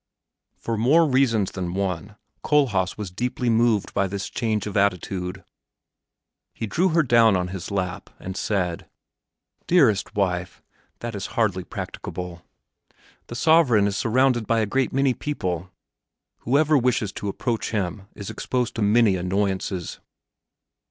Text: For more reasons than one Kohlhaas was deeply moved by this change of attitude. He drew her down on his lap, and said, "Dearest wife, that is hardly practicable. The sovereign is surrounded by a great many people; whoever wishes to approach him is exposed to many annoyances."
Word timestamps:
For 0.57 0.77
more 0.77 1.07
reasons 1.07 1.51
than 1.51 1.75
one 1.75 2.15
Kohlhaas 2.43 2.97
was 2.97 3.11
deeply 3.11 3.51
moved 3.51 3.93
by 3.93 4.07
this 4.07 4.31
change 4.31 4.65
of 4.65 4.75
attitude. 4.75 5.43
He 6.55 6.65
drew 6.65 6.89
her 6.89 7.03
down 7.03 7.37
on 7.37 7.49
his 7.49 7.69
lap, 7.69 8.09
and 8.19 8.35
said, 8.35 8.89
"Dearest 9.67 10.15
wife, 10.15 10.63
that 11.01 11.13
is 11.13 11.27
hardly 11.37 11.63
practicable. 11.63 12.41
The 13.27 13.35
sovereign 13.35 13.85
is 13.85 13.95
surrounded 13.95 14.47
by 14.47 14.61
a 14.61 14.65
great 14.65 14.91
many 14.91 15.13
people; 15.13 15.69
whoever 16.39 16.75
wishes 16.75 17.11
to 17.11 17.29
approach 17.29 17.69
him 17.69 18.07
is 18.15 18.31
exposed 18.31 18.73
to 18.77 18.81
many 18.81 19.17
annoyances." 19.17 19.99